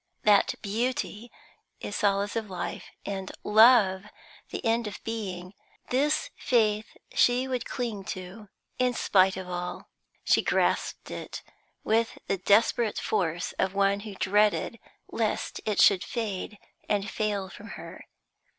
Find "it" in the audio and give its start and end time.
11.11-11.43, 15.67-15.79